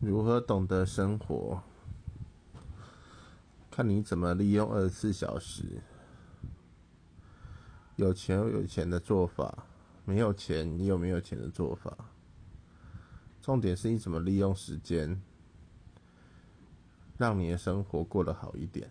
[0.00, 1.60] 如何懂得生活？
[3.68, 5.82] 看你怎么利用二十四小时。
[7.96, 9.64] 有钱有有钱的做法
[10.04, 11.92] 没有钱你有没有钱的做法。
[13.42, 15.20] 重点是你怎么利用时间
[17.16, 18.88] 让你的生活过得好一点。